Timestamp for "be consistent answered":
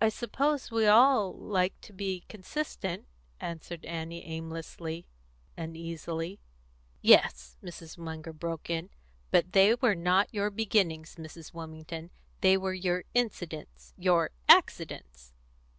1.92-3.84